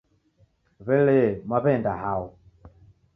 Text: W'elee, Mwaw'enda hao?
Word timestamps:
W'elee, 0.85 1.39
Mwaw'enda 1.47 1.93
hao? 2.01 2.25